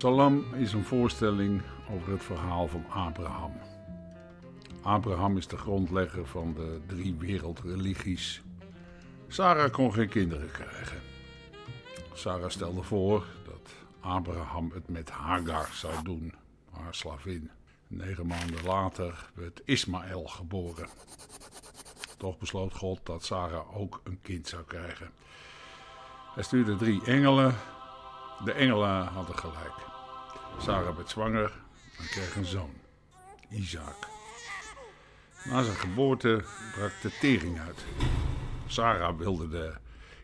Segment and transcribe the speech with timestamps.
[0.00, 3.52] Salam is een voorstelling over het verhaal van Abraham.
[4.82, 8.42] Abraham is de grondlegger van de drie wereldreligies.
[9.28, 10.98] Sarah kon geen kinderen krijgen.
[12.12, 16.34] Sarah stelde voor dat Abraham het met Hagar zou doen,
[16.70, 17.50] haar slavin.
[17.86, 20.88] Negen maanden later werd Ismaël geboren.
[22.16, 25.10] Toch besloot God dat Sarah ook een kind zou krijgen.
[26.34, 27.54] Hij stuurde drie engelen.
[28.44, 29.74] De engelen hadden gelijk.
[30.58, 31.52] Sarah werd zwanger
[31.98, 32.74] en kreeg een zoon,
[33.48, 34.08] Isaac.
[35.44, 37.84] Na zijn geboorte brak de tering uit.
[38.66, 39.74] Sarah wilde de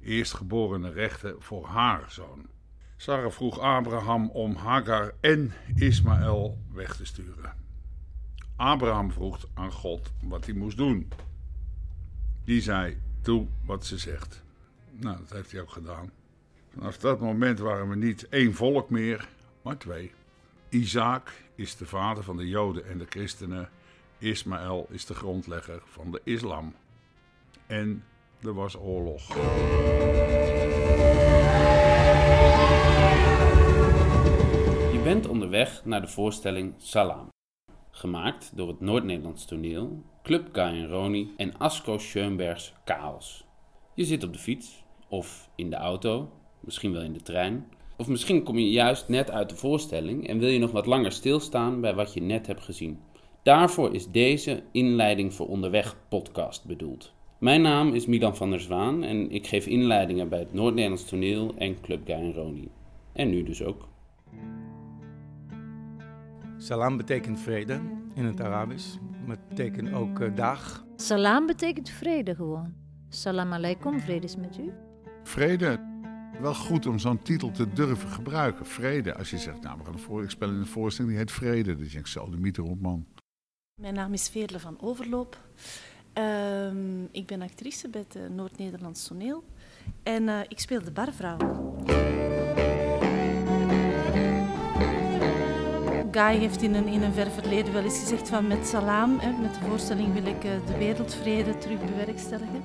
[0.00, 2.46] eerstgeborene rechten voor haar zoon.
[2.96, 7.54] Sarah vroeg Abraham om Hagar en Ismaël weg te sturen.
[8.56, 11.12] Abraham vroeg aan God wat hij moest doen.
[12.44, 14.42] Die zei: Doe wat ze zegt.
[14.90, 16.10] Nou, dat heeft hij ook gedaan.
[16.74, 19.28] Vanaf dat moment waren we niet één volk meer,
[19.62, 20.12] maar twee.
[20.68, 23.68] Isaac is de vader van de Joden en de christenen.
[24.18, 26.74] Ismaël is de grondlegger van de islam.
[27.66, 28.04] En
[28.42, 29.28] er was oorlog.
[34.92, 37.28] Je bent onderweg naar de voorstelling Salam.
[37.90, 40.56] Gemaakt door het Noord-Nederlands toneel, Club
[40.88, 43.46] Roni en Asko Schoenbergs Chaos.
[43.94, 47.66] Je zit op de fiets, of in de auto, misschien wel in de trein.
[47.96, 51.12] Of misschien kom je juist net uit de voorstelling en wil je nog wat langer
[51.12, 52.98] stilstaan bij wat je net hebt gezien.
[53.42, 57.12] Daarvoor is deze Inleiding voor Onderweg podcast bedoeld.
[57.38, 61.54] Mijn naam is Milan van der Zwaan en ik geef inleidingen bij het Noord-Nederlands Toneel
[61.58, 62.68] en Club Guy en Roni.
[63.12, 63.88] En nu dus ook.
[66.58, 67.80] Salam betekent vrede
[68.14, 68.96] in het Arabisch.
[69.26, 70.84] Maar het betekent ook uh, dag.
[70.96, 72.74] Salam betekent vrede gewoon.
[73.08, 74.72] Salam alaikum, vrede is met u.
[75.22, 75.91] Vrede.
[76.42, 78.66] Wel goed om zo'n titel te durven gebruiken.
[78.66, 79.14] Vrede.
[79.14, 81.72] Als je zegt, nou, we gaan voor, ik spel in een voorstelling die heet Vrede.
[81.72, 83.06] Dan denk ik, zo, de mythe op man.
[83.80, 85.38] Mijn naam is Veerle van Overloop.
[86.14, 89.44] Um, ik ben actrice bij het Noord-Nederlands toneel.
[90.02, 91.36] En uh, ik speel de barvrouw.
[96.10, 99.40] Guy heeft in een, in een ver verleden wel eens gezegd van met Salam, hè,
[99.40, 102.62] met de voorstelling wil ik uh, de wereldvrede terug bewerkstelligen.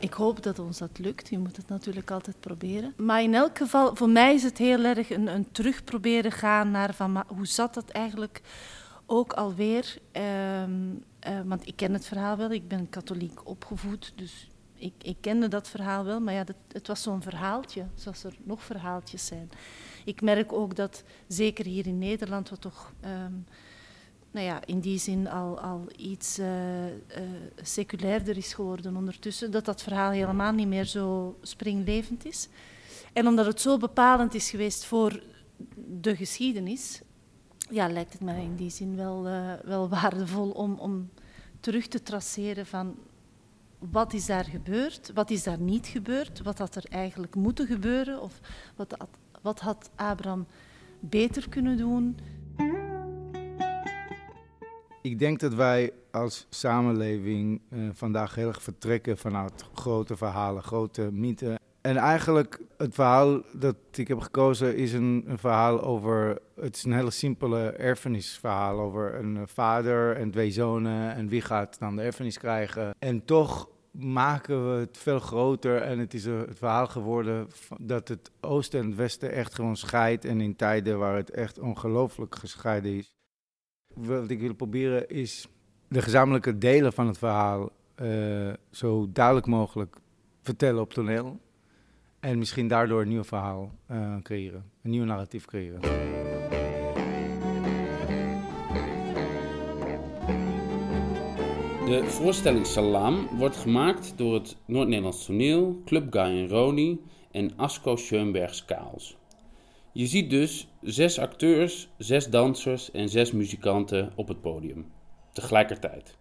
[0.00, 1.28] Ik hoop dat ons dat lukt.
[1.28, 2.94] Je moet het natuurlijk altijd proberen.
[2.96, 6.70] Maar in elk geval, voor mij is het heel erg een, een terug proberen gaan
[6.70, 8.40] naar van, hoe zat dat eigenlijk
[9.06, 9.98] ook alweer?
[10.62, 15.16] Um, uh, want ik ken het verhaal wel, ik ben katholiek opgevoed, dus ik, ik
[15.20, 16.20] kende dat verhaal wel.
[16.20, 19.50] Maar ja, dat, het was zo'n verhaaltje, zoals er nog verhaaltjes zijn.
[20.04, 22.92] Ik merk ook dat, zeker hier in Nederland, wat toch...
[23.04, 23.46] Um,
[24.30, 26.46] nou ja, in die zin al, al iets uh,
[27.62, 32.48] seculairder is geworden ondertussen, dat dat verhaal helemaal niet meer zo springlevend is.
[33.12, 35.22] En omdat het zo bepalend is geweest voor
[36.00, 37.00] de geschiedenis,
[37.70, 41.10] ja, lijkt het mij in die zin wel, uh, wel waardevol om, om
[41.60, 42.96] terug te traceren van
[43.78, 48.22] wat is daar gebeurd, wat is daar niet gebeurd, wat had er eigenlijk moeten gebeuren
[48.22, 48.40] of
[48.76, 48.96] wat
[49.42, 50.46] wat had Abraham
[51.00, 52.16] beter kunnen doen.
[55.10, 61.12] Ik denk dat wij als samenleving uh, vandaag heel erg vertrekken vanuit grote verhalen, grote
[61.12, 61.58] mythen.
[61.80, 66.38] En eigenlijk het verhaal dat ik heb gekozen is een, een, verhaal over.
[66.60, 71.14] Het is een hele simpele erfenisverhaal over een vader en twee zonen.
[71.14, 72.94] En wie gaat dan de erfenis krijgen?
[72.98, 75.82] En toch maken we het veel groter.
[75.82, 77.48] En het is het verhaal geworden
[77.80, 80.24] dat het oosten en het westen echt gewoon scheidt.
[80.24, 83.18] En in tijden waar het echt ongelooflijk gescheiden is.
[84.00, 85.48] Wat ik wil proberen is
[85.88, 87.70] de gezamenlijke delen van het verhaal
[88.02, 89.96] uh, zo duidelijk mogelijk
[90.42, 91.40] vertellen op toneel.
[92.20, 95.80] En misschien daardoor een nieuw verhaal uh, creëren, een nieuw narratief creëren.
[101.90, 107.00] De voorstelling Salam wordt gemaakt door het Noord-Nederlands Toneel, Club Guy en Roni
[107.30, 109.19] en Asko Schoenbergs Kaals.
[109.92, 114.86] Je ziet dus zes acteurs, zes dansers en zes muzikanten op het podium.
[115.32, 116.18] Tegelijkertijd.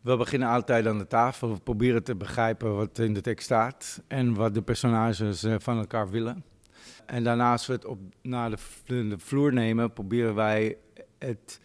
[0.00, 1.52] We beginnen altijd aan de tafel.
[1.52, 5.78] We proberen te begrijpen wat in de tekst staat en wat de personages eh, van
[5.78, 6.44] elkaar willen.
[7.06, 8.56] En daarnaast we het op, naar de,
[9.08, 10.76] de vloer nemen, proberen wij
[11.18, 11.60] het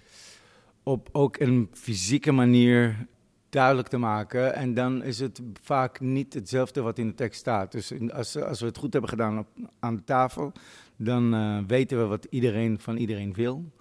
[0.83, 3.07] op ook een fysieke manier
[3.55, 4.55] duidelijk te maken.
[4.55, 7.71] En dan is het vaak niet hetzelfde wat in de tekst staat.
[7.71, 9.47] Dus als, als we het goed hebben gedaan op,
[9.79, 10.51] aan de tafel,
[10.95, 13.71] dan uh, weten we wat iedereen van iedereen wil.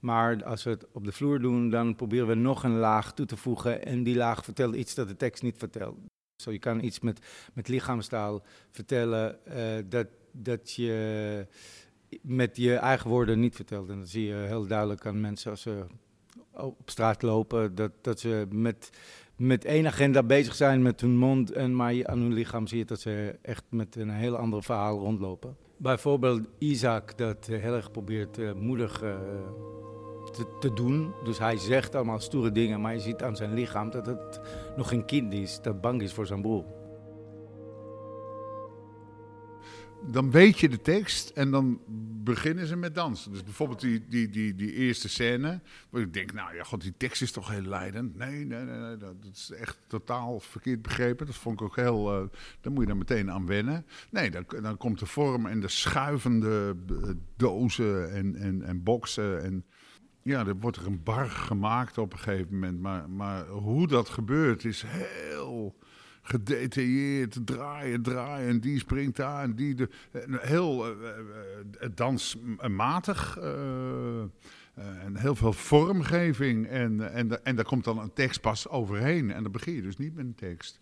[0.00, 3.26] Maar als we het op de vloer doen, dan proberen we nog een laag toe
[3.26, 3.84] te voegen.
[3.84, 5.96] En die laag vertelt iets dat de tekst niet vertelt.
[6.42, 9.54] Zo, je kan iets met, met lichaamstaal vertellen uh,
[9.88, 11.46] dat, dat je
[12.22, 13.88] met je eigen woorden niet vertelt.
[13.88, 15.86] En dat zie je heel duidelijk aan mensen als ze
[16.56, 18.90] op straat lopen, dat, dat ze met,
[19.36, 22.84] met één agenda bezig zijn met hun mond, en maar aan hun lichaam zie je
[22.84, 25.56] dat ze echt met een heel ander verhaal rondlopen.
[25.76, 29.14] Bijvoorbeeld Isaac, dat heel erg probeert uh, moedig uh,
[30.32, 31.12] te, te, doen.
[31.24, 34.40] Dus hij zegt allemaal stoere dingen, maar je ziet aan zijn lichaam dat het
[34.76, 36.64] nog geen kind is, dat bang is voor zijn broer.
[40.10, 41.80] Dan weet je de tekst en dan
[42.24, 43.32] beginnen ze met dansen.
[43.32, 45.60] Dus bijvoorbeeld die, die, die, die eerste scène,
[45.90, 48.16] waar ik denk, nou ja, god, die tekst is toch heel leidend.
[48.16, 51.26] Nee, nee, nee, nee dat is echt totaal verkeerd begrepen.
[51.26, 52.28] Dat vond ik ook heel, uh,
[52.60, 53.86] daar moet je dan meteen aan wennen.
[54.10, 59.42] Nee, dan, dan komt de vorm en de schuivende eh, dozen en, en, en boksen
[59.42, 59.64] en...
[60.22, 62.80] Ja, er wordt er een bar gemaakt op een gegeven moment.
[62.80, 65.76] Maar, maar hoe dat gebeurt is heel
[66.24, 68.48] gedetailleerd draaien, draaien.
[68.48, 69.74] En die springt daar en die.
[69.74, 69.88] De,
[70.40, 71.08] heel uh,
[71.94, 73.38] dansmatig.
[74.74, 76.66] en heel veel vormgeving.
[76.66, 79.30] En, en, en daar komt dan een tekst pas overheen.
[79.30, 80.80] En dan begin je dus niet met een tekst.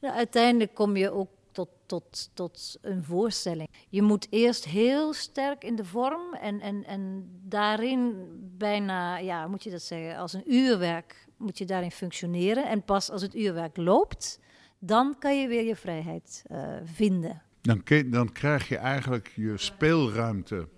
[0.00, 3.68] uiteindelijk kom je ook tot, tot, tot een voorstelling.
[3.88, 9.62] Je moet eerst heel sterk in de vorm en, en, en daarin bijna, ja, moet
[9.62, 12.68] je dat zeggen, als een uurwerk moet je daarin functioneren.
[12.68, 14.40] En pas als het uurwerk loopt,
[14.78, 17.42] dan kan je weer je vrijheid uh, vinden.
[17.60, 20.68] Dan, dan, krijg je eigenlijk je speelruimte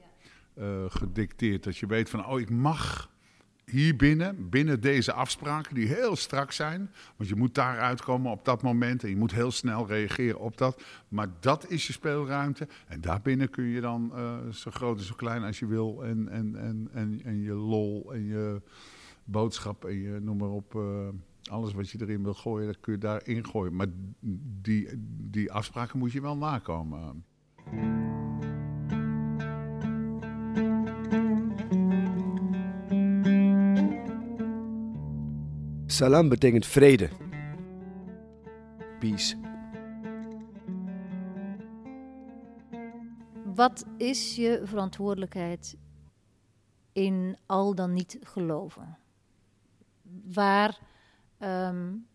[0.58, 1.64] uh, gedicteerd.
[1.64, 3.10] Dat je weet van, oh, ik mag
[3.70, 6.90] hier binnen, binnen deze afspraken die heel strak zijn.
[7.16, 10.58] Want je moet daar uitkomen op dat moment en je moet heel snel reageren op
[10.58, 10.82] dat.
[11.08, 12.68] Maar dat is je speelruimte.
[12.88, 16.04] En daarbinnen kun je dan uh, zo groot en zo klein als je wil.
[16.04, 18.62] En, en, en, en, en je lol en je
[19.26, 20.74] boodschap en je noem maar op
[21.50, 23.76] alles wat je erin wil gooien, dat kun je daarin gooien.
[23.76, 23.86] Maar
[24.62, 24.88] die,
[25.30, 27.24] die afspraken moet je wel nakomen.
[35.86, 37.08] Salam betekent vrede.
[38.98, 39.36] Peace.
[43.54, 45.76] Wat is je verantwoordelijkheid
[46.92, 48.98] in al dan niet geloven?
[50.32, 50.78] Waar
[51.40, 52.06] um,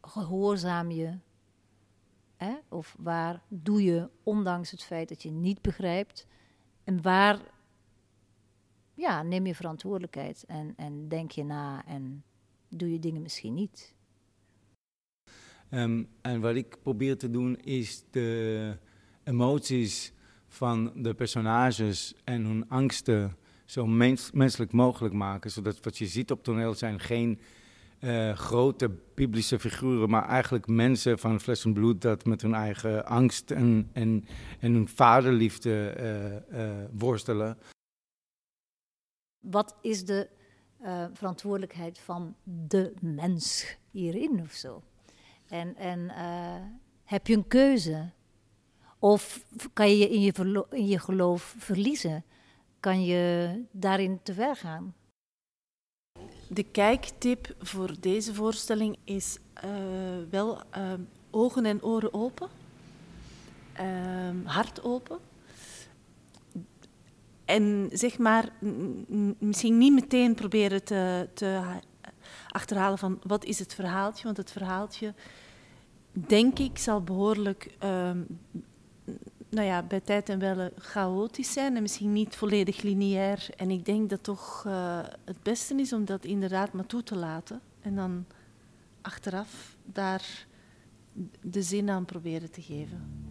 [0.00, 1.18] gehoorzaam je?
[2.36, 2.54] Hè?
[2.68, 6.26] Of waar doe je, ondanks het feit dat je niet begrijpt?
[6.84, 7.40] En waar
[8.94, 12.24] ja, neem je verantwoordelijkheid en, en denk je na en
[12.68, 13.94] doe je dingen misschien niet?
[15.70, 18.76] Um, en wat ik probeer te doen is de
[19.24, 20.12] emoties
[20.48, 23.36] van de personages en hun angsten
[23.68, 25.50] zo mens menselijk mogelijk maken.
[25.50, 27.40] Zodat wat je ziet op toneel zijn geen
[28.00, 33.06] uh, grote biblische figuren, maar eigenlijk mensen van vlees en bloed dat met hun eigen
[33.06, 34.24] angst en, en,
[34.60, 35.96] en hun vaderliefde
[36.50, 37.58] uh, worstelen.
[39.38, 40.28] Wat is de
[41.12, 44.82] verantwoordelijkheid van de mens hierin of zo?
[45.46, 46.10] En, en
[47.04, 48.10] heb je een keuze?
[48.98, 52.24] Of kan je in je, in je geloof verliezen?
[52.80, 54.94] Kan je daarin te ver gaan?
[56.48, 59.70] De kijktip voor deze voorstelling is uh,
[60.30, 60.92] wel uh,
[61.30, 62.48] ogen en oren open,
[63.80, 65.18] uh, hart open.
[67.44, 68.52] En zeg maar,
[69.38, 71.62] misschien niet meteen proberen te, te
[72.48, 75.14] achterhalen van wat is het verhaaltje, want het verhaaltje,
[76.12, 78.22] denk ik, zal behoorlijk ehm,
[79.48, 83.48] nou ja, bij tijd en wel chaotisch zijn en misschien niet volledig lineair.
[83.56, 87.16] En ik denk dat toch uh, het beste is om dat inderdaad maar toe te
[87.16, 87.60] laten.
[87.80, 88.24] En dan
[89.00, 90.46] achteraf daar
[91.40, 93.26] de zin aan proberen te geven.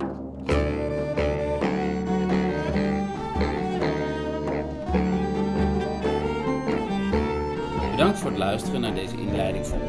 [7.91, 9.79] Bedankt voor het luisteren naar deze inleiding van.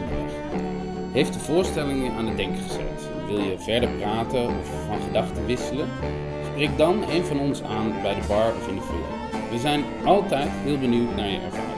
[1.12, 3.17] Heeft de voorstelling je aan het denken gezet?
[3.28, 5.88] Wil je verder praten of van gedachten wisselen?
[6.52, 9.50] Spreek dan een van ons aan bij de bar of in de foyer.
[9.50, 11.77] We zijn altijd heel benieuwd naar je ervaring.